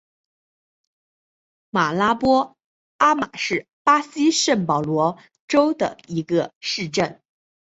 [1.69, 2.57] 马拉波
[2.97, 7.21] 阿马是巴西圣保罗州的一个市镇。